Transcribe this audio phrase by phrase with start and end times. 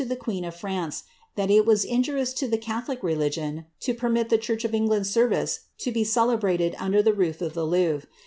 [0.01, 1.03] 151 «le queen of France,
[1.35, 5.65] that it was injurioui to the catholic religion to ermit the church of England service
[5.77, 8.07] to be celebrated under the roof of le Louvre.